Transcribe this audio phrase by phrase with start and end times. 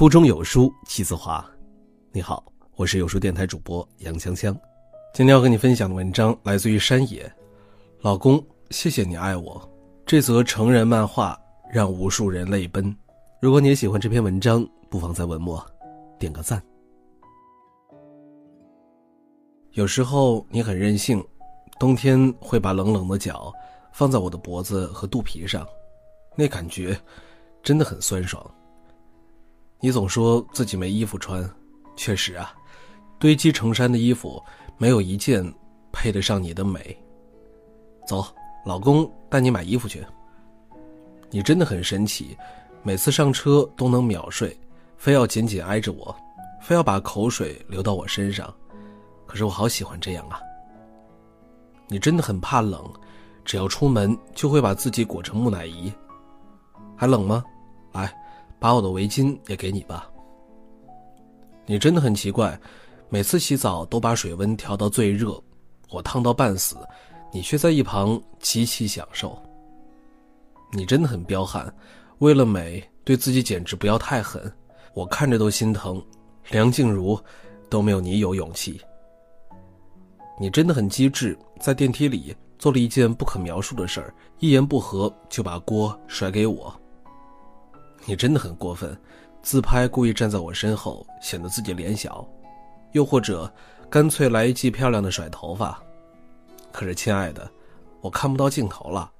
[0.00, 1.44] 腹中有书气自华。
[2.10, 2.42] 你好，
[2.74, 4.58] 我是有书电台主播杨锵锵。
[5.12, 7.30] 今天要和你分享的文章来自于山野。
[8.00, 9.60] 老公，谢谢你爱我。
[10.06, 11.38] 这则成人漫画
[11.70, 12.96] 让无数人泪奔。
[13.42, 15.62] 如果你也喜欢这篇文章，不妨在文末
[16.18, 16.62] 点个赞。
[19.72, 21.22] 有时候你很任性，
[21.78, 23.52] 冬天会把冷冷的脚
[23.92, 25.68] 放在我的脖子和肚皮上，
[26.34, 26.98] 那感觉
[27.62, 28.42] 真的很酸爽。
[29.82, 31.48] 你总说自己没衣服穿，
[31.96, 32.52] 确实啊，
[33.18, 34.42] 堆积成山的衣服
[34.76, 35.42] 没有一件
[35.90, 36.96] 配得上你的美。
[38.06, 38.22] 走，
[38.64, 40.04] 老公带你买衣服去。
[41.30, 42.36] 你真的很神奇，
[42.82, 44.54] 每次上车都能秒睡，
[44.98, 46.14] 非要紧紧挨着我，
[46.60, 48.52] 非要把口水流到我身上。
[49.26, 50.40] 可是我好喜欢这样啊。
[51.88, 52.84] 你真的很怕冷，
[53.46, 55.90] 只要出门就会把自己裹成木乃伊。
[56.96, 57.42] 还冷吗？
[57.92, 58.14] 来。
[58.60, 60.08] 把我的围巾也给你吧。
[61.66, 62.60] 你真的很奇怪，
[63.08, 65.42] 每次洗澡都把水温调到最热，
[65.88, 66.76] 我烫到半死，
[67.32, 69.40] 你却在一旁极其享受。
[70.72, 71.72] 你真的很彪悍，
[72.18, 74.52] 为了美对自己简直不要太狠，
[74.94, 76.00] 我看着都心疼。
[76.50, 77.18] 梁静茹
[77.68, 78.80] 都没有你有勇气。
[80.38, 86.79] 你真的很机智，在电梯里做了一件不可描述的事儿，一言不合就把锅甩给我。
[88.06, 88.96] 你真的很过分，
[89.42, 92.26] 自拍故意站在我身后，显得自己脸小，
[92.92, 93.52] 又或者
[93.88, 95.80] 干脆来一记漂亮的甩头发。
[96.72, 97.50] 可是，亲爱的，
[98.00, 99.10] 我看不到镜头了。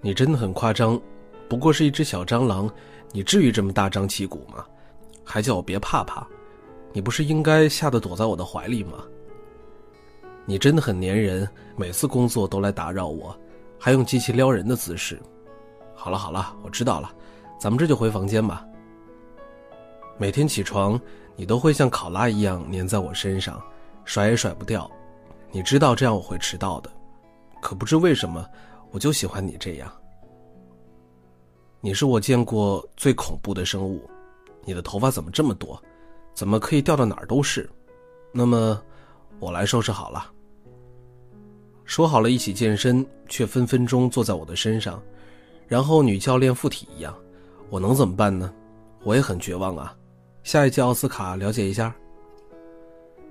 [0.00, 1.00] 你真的很夸张，
[1.48, 2.70] 不过是一只小蟑螂，
[3.12, 4.64] 你至于这么大张旗鼓吗？
[5.22, 6.26] 还叫我别怕怕，
[6.92, 9.04] 你不是应该吓得躲在我的怀里吗？
[10.46, 13.38] 你真的很粘人，每次工作都来打扰我，
[13.78, 15.20] 还用极其撩人的姿势。
[16.00, 17.14] 好了好了，我知道了，
[17.58, 18.64] 咱们这就回房间吧。
[20.16, 20.98] 每天起床，
[21.36, 23.62] 你都会像考拉一样粘在我身上，
[24.06, 24.90] 甩也甩不掉。
[25.52, 26.90] 你知道这样我会迟到的，
[27.60, 28.48] 可不知为什么，
[28.92, 29.92] 我就喜欢你这样。
[31.82, 34.08] 你是我见过最恐怖的生物，
[34.64, 35.78] 你的头发怎么这么多？
[36.32, 37.68] 怎么可以掉到哪儿都是？
[38.32, 38.82] 那么，
[39.38, 40.32] 我来收拾好了。
[41.84, 44.98] 说好了一起健身，却分分钟坐在我的身上。
[45.70, 47.16] 然后女教练附体一样，
[47.68, 48.52] 我能怎么办呢？
[49.04, 49.96] 我也很绝望啊！
[50.42, 51.94] 下一届奥斯卡了解一下。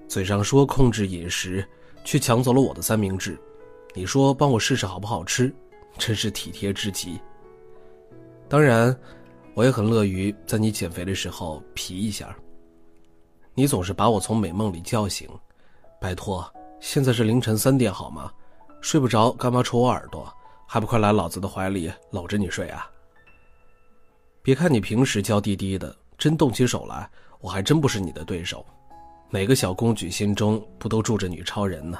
[0.07, 1.67] 嘴上说控制饮食，
[2.05, 3.37] 却抢走了我的三明治。
[3.93, 5.53] 你说帮我试试好不好吃，
[5.97, 7.19] 真是体贴至极。
[8.47, 8.97] 当然，
[9.53, 12.33] 我也很乐于在你减肥的时候皮一下。
[13.53, 15.27] 你总是把我从美梦里叫醒，
[15.99, 18.31] 拜托，现在是凌晨三点好吗？
[18.79, 20.33] 睡不着干嘛戳我耳朵？
[20.71, 22.87] 还不快来老子的怀里搂着你睡啊！
[24.43, 27.09] 别看你平时娇滴滴的，真动起手来，
[27.39, 28.63] 我还真不是你的对手。
[29.31, 31.97] 每个小公举心中不都住着女超人呢？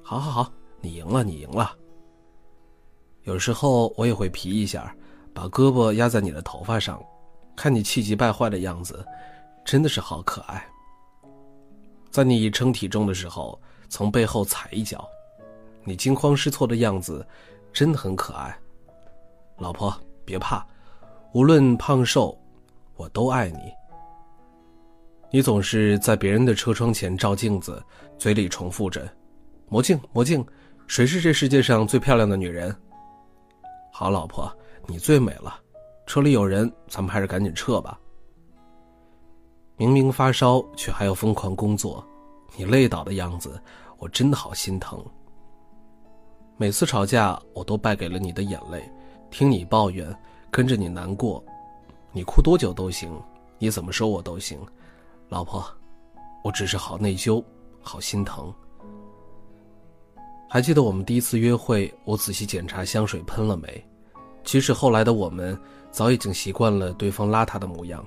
[0.00, 1.74] 好好好，你赢了，你赢了。
[3.24, 4.94] 有时候我也会皮一下，
[5.34, 7.02] 把胳膊压在你的头发上，
[7.56, 9.04] 看你气急败坏的样子，
[9.64, 10.64] 真的是好可爱。
[12.12, 15.04] 在你一称体重的时候，从背后踩一脚，
[15.82, 17.26] 你惊慌失措的样子。
[17.72, 18.56] 真的很可爱，
[19.58, 20.66] 老婆别怕，
[21.32, 22.36] 无论胖瘦，
[22.96, 23.72] 我都爱你。
[25.30, 27.82] 你总是在别人的车窗前照镜子，
[28.16, 29.06] 嘴里重复着
[29.68, 30.44] ：“魔镜，魔镜，
[30.86, 32.74] 谁是这世界上最漂亮的女人？”
[33.92, 34.50] 好老婆，
[34.86, 35.60] 你最美了。
[36.06, 38.00] 车里有人，咱们还是赶紧撤吧。
[39.76, 42.02] 明明发烧，却还要疯狂工作，
[42.56, 43.60] 你累倒的样子，
[43.98, 45.04] 我真的好心疼。
[46.60, 48.82] 每次吵架，我都败给了你的眼泪，
[49.30, 50.12] 听你抱怨，
[50.50, 51.42] 跟着你难过，
[52.10, 53.08] 你哭多久都行，
[53.60, 54.58] 你怎么说我都行，
[55.28, 55.64] 老婆，
[56.42, 57.40] 我只是好内疚，
[57.80, 58.52] 好心疼。
[60.50, 63.88] 还记得我们第一次约会，我仔细检查香水喷了没，
[64.42, 65.56] 即使后来的我们
[65.92, 68.04] 早已经习惯了对方邋遢的模样，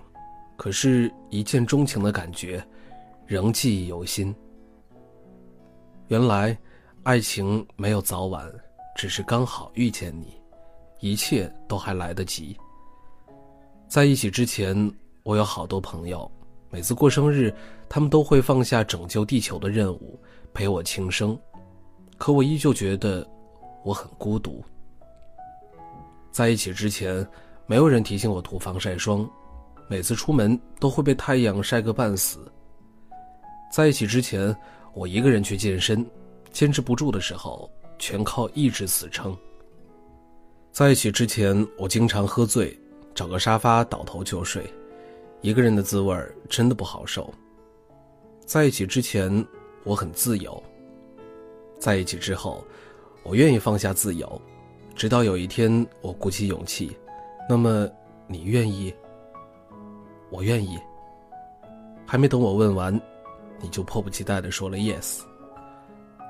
[0.58, 2.62] 可是，一见钟情的感觉，
[3.26, 4.36] 仍记忆犹新。
[6.10, 6.58] 原来。
[7.04, 8.48] 爱情没有早晚，
[8.96, 10.40] 只是刚好遇见你，
[11.00, 12.56] 一切都还来得及。
[13.88, 14.76] 在一起之前，
[15.24, 16.32] 我有好多朋友，
[16.70, 17.52] 每次过生日，
[17.90, 20.20] 他们都会放下拯救地球的任务，
[20.54, 21.36] 陪我庆生。
[22.20, 23.28] 可我依旧觉得
[23.84, 24.64] 我很孤独。
[26.30, 27.28] 在一起之前，
[27.66, 29.28] 没有人提醒我涂防晒霜，
[29.90, 32.40] 每次出门都会被太阳晒个半死。
[33.72, 34.56] 在一起之前，
[34.94, 36.08] 我一个人去健身。
[36.52, 39.36] 坚持不住的时候，全靠意志死撑。
[40.72, 42.78] 在一起之前，我经常喝醉，
[43.14, 44.64] 找个沙发倒头就睡，
[45.42, 46.16] 一个人的滋味
[46.50, 47.34] 真的不好受。
[48.46, 49.46] 在一起之前，
[49.84, 50.52] 我很自由；
[51.80, 52.64] 在一起之后，
[53.24, 54.42] 我愿意放下自由，
[54.96, 56.96] 直到有一天我鼓起勇气。
[57.50, 57.90] 那么，
[58.28, 58.94] 你愿意？
[60.30, 60.80] 我愿意。
[62.06, 63.00] 还没等我问完，
[63.62, 65.22] 你就迫不及待的说了 yes。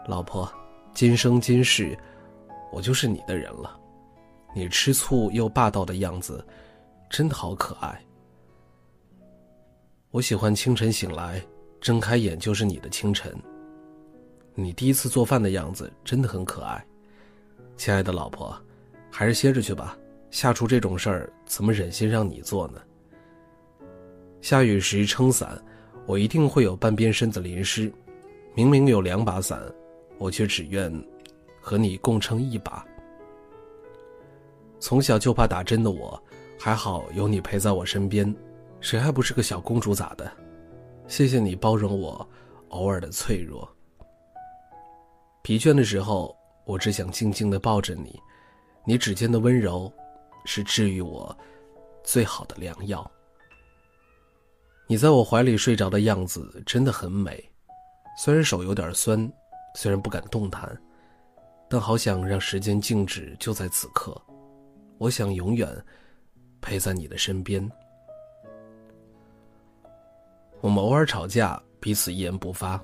[0.07, 0.51] 老婆，
[0.93, 1.97] 今生今世，
[2.71, 3.79] 我就是你的人了。
[4.53, 6.45] 你吃醋又霸道的样子，
[7.09, 8.03] 真的好可爱。
[10.09, 11.41] 我喜欢清晨醒来。
[11.79, 13.35] 睁开眼就是你的清晨。
[14.53, 16.85] 你第一次做饭的样子真的很可爱，
[17.75, 18.55] 亲爱的老婆，
[19.09, 19.97] 还是歇着去吧。
[20.29, 22.79] 下厨这种事儿，怎么忍心让你做呢？
[24.41, 25.59] 下雨时撑伞，
[26.05, 27.91] 我一定会有半边身子淋湿。
[28.53, 29.59] 明明有两把伞，
[30.21, 30.93] 我却只愿
[31.59, 32.85] 和你共撑一把。
[34.79, 36.21] 从小就怕打针的我，
[36.59, 38.31] 还好有你陪在我身边，
[38.81, 40.31] 谁还不是个小公主咋的？
[41.07, 42.25] 谢谢你包容我
[42.69, 43.67] 偶尔的脆弱。
[45.41, 48.19] 疲倦的时候，我只想静静的抱着你，
[48.85, 49.91] 你指尖的温柔，
[50.45, 51.35] 是治愈我
[52.03, 53.09] 最好的良药。
[54.85, 57.43] 你在我怀里睡着的样子真的很美，
[58.19, 59.31] 虽然手有点酸，
[59.75, 60.77] 虽然不敢动弹，
[61.69, 64.19] 但好想让时间静止就在此刻。
[64.97, 65.67] 我想永远
[66.61, 67.69] 陪在你的身边。
[70.59, 72.79] 我们偶尔吵架，彼此一言不发，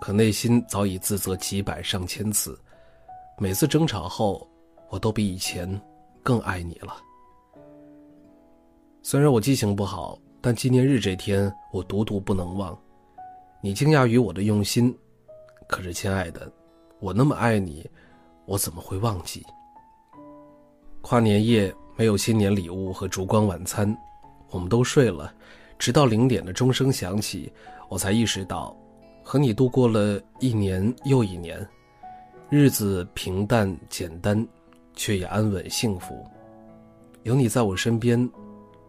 [0.00, 2.56] 可内心早已自责几百上千次。
[3.38, 4.46] 每次争吵后，
[4.90, 5.68] 我都比以前
[6.22, 6.96] 更爱你了。
[9.02, 12.78] 虽然我记性不好，但纪念日这天我独独不能忘。
[13.62, 14.96] 你惊讶于我的用心，
[15.70, 16.50] 可是亲爱的，
[16.98, 17.88] 我那么爱你，
[18.44, 19.46] 我怎么会忘记？
[21.00, 23.96] 跨年夜没有新年礼物和烛光晚餐，
[24.50, 25.32] 我们都睡了。
[25.78, 27.50] 直到零点的钟声响起，
[27.88, 28.76] 我才意识到，
[29.22, 31.66] 和你度过了一年又一年，
[32.50, 34.44] 日子平淡简单，
[34.94, 36.26] 却也安稳幸福。
[37.22, 38.28] 有你在我身边，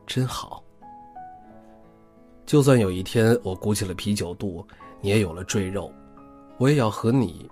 [0.07, 0.63] 真好。
[2.45, 4.65] 就算有一天我鼓起了啤酒肚，
[4.99, 5.93] 你也有了赘肉，
[6.61, 7.49] 我也要和你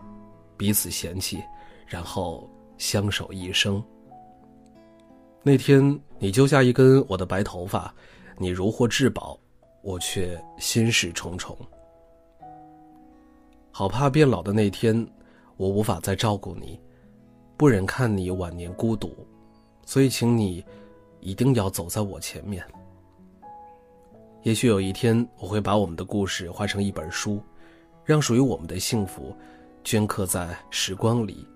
[0.55, 1.43] 彼此嫌弃，
[1.87, 2.47] 然后
[2.77, 3.83] 相守一生。
[5.41, 7.91] 那天你揪下一根我的白头发。
[8.37, 9.37] 你如获至宝，
[9.81, 11.57] 我却心事重重。
[13.71, 14.95] 好怕变老的那天，
[15.57, 16.79] 我无法再照顾你，
[17.57, 19.11] 不忍看你晚年孤独，
[19.85, 20.63] 所以请你
[21.19, 22.63] 一定要走在我前面。
[24.43, 27.41] 也许有一天，我会把我们的故事画成一本书，
[28.09, 29.37] 让属于我们的幸福
[29.83, 31.47] 镌刻在时光里，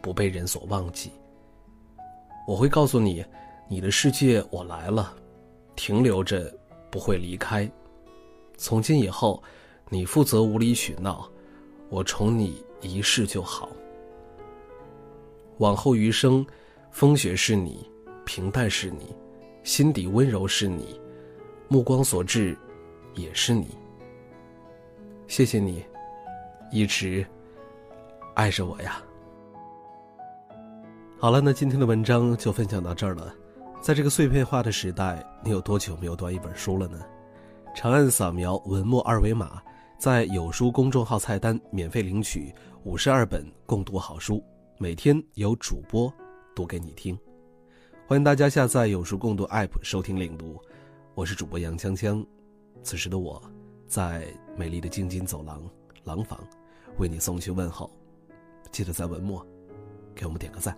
[0.00, 1.12] 不被人所忘记。
[2.48, 3.22] 我会告诉你，
[3.68, 5.14] 你的世界我来了。
[5.74, 6.50] 停留着，
[6.90, 7.70] 不会离开。
[8.56, 9.42] 从今以后，
[9.90, 11.30] 你负责无理取闹，
[11.90, 13.68] 我宠你一世就好。
[15.58, 16.42] 往后余生，
[16.90, 17.86] 风雪是你，
[18.24, 19.14] 平淡是你，
[19.62, 20.98] 心底温柔是你，
[21.68, 22.56] 目光所至，
[23.14, 23.66] 也是你。
[25.28, 25.84] 谢谢你，
[26.70, 27.26] 一直
[28.34, 29.02] 爱着我呀。
[31.18, 33.34] 好了，那今天的文章就分享到这儿了。
[33.80, 37.00] 在这个碎片化的时代，你有多久没有读一本书了呢？
[37.74, 39.60] 长按扫描文末二维码，
[39.98, 42.54] 在有书公众号菜单免费领取
[42.84, 44.42] 五十二本共读好书，
[44.78, 46.12] 每天有主播
[46.54, 47.18] 读给你听。
[48.06, 50.60] 欢迎大家下载有书共读 App 收听领读，
[51.14, 52.24] 我是主播杨锵锵。
[52.82, 53.42] 此时的我，
[53.86, 54.26] 在
[54.56, 55.62] 美丽的京津走廊
[56.04, 56.38] 廊坊，
[56.98, 57.90] 为你送去问候。
[58.70, 59.46] 记得在文末
[60.14, 60.76] 给我们点个赞。